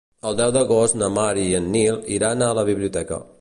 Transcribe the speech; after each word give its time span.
El 0.29 0.37
deu 0.37 0.53
d'agost 0.55 0.97
na 1.01 1.09
Mar 1.17 1.27
i 1.43 1.45
en 1.59 1.67
Nil 1.77 2.01
iran 2.17 2.43
a 2.47 2.53
la 2.63 2.65
biblioteca. 2.73 3.23